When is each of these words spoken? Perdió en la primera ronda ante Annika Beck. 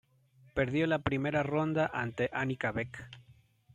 Perdió 0.55 0.85
en 0.85 0.89
la 0.89 1.03
primera 1.03 1.43
ronda 1.43 1.91
ante 1.93 2.31
Annika 2.33 2.71
Beck. 2.71 3.07